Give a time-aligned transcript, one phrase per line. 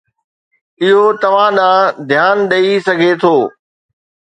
[0.83, 3.35] اهو توهان ڏانهن ڌيان ڏئي سگهي ٿو.